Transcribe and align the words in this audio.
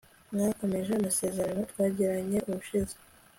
mwakomeje 0.33 0.91
amasezerano 0.93 1.61
twagiranye 1.71 2.37
ubushize 2.49 2.95